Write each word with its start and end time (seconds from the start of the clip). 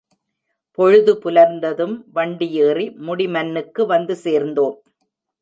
பொழுது 0.77 1.13
புலர்ந்ததும் 1.23 1.93
வண்டியேறி 2.11 2.87
முடிமன்னுக்கு 3.07 3.85
வந்து 3.85 4.15
சேர்ந்தோம். 4.15 4.75